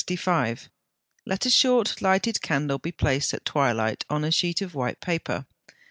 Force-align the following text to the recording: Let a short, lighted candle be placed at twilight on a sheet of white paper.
Let 1.27 1.45
a 1.45 1.51
short, 1.51 2.01
lighted 2.01 2.41
candle 2.41 2.79
be 2.79 2.91
placed 2.91 3.35
at 3.35 3.45
twilight 3.45 4.03
on 4.09 4.23
a 4.23 4.31
sheet 4.31 4.59
of 4.63 4.73
white 4.73 4.99
paper. 4.99 5.45